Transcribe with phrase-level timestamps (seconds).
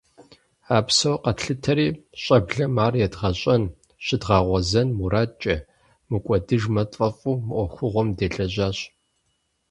[0.75, 1.87] А псор къэтлъытэри,
[2.21, 3.63] щӏэблэм ар едгъэщӏэн,
[4.05, 5.55] щыдгъэгъуэзэн мурадкӏэ,
[6.09, 8.77] мыкӏуэдыжмэ тфӏэфӏу, мы ӏуэхугъуэм делэжьащ.